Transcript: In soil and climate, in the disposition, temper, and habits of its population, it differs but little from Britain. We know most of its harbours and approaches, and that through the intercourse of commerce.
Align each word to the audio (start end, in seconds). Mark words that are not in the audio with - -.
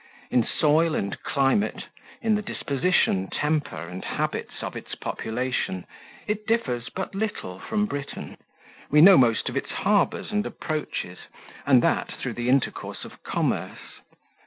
In 0.31 0.43
soil 0.43 0.95
and 0.95 1.15
climate, 1.21 1.83
in 2.23 2.33
the 2.33 2.41
disposition, 2.41 3.27
temper, 3.29 3.75
and 3.87 4.03
habits 4.03 4.63
of 4.63 4.75
its 4.75 4.95
population, 4.95 5.85
it 6.25 6.47
differs 6.47 6.89
but 6.89 7.13
little 7.13 7.59
from 7.59 7.85
Britain. 7.85 8.37
We 8.89 8.99
know 9.01 9.15
most 9.15 9.47
of 9.47 9.55
its 9.55 9.69
harbours 9.69 10.31
and 10.31 10.43
approaches, 10.43 11.19
and 11.67 11.83
that 11.83 12.11
through 12.13 12.33
the 12.33 12.49
intercourse 12.49 13.05
of 13.05 13.21
commerce. 13.21 14.01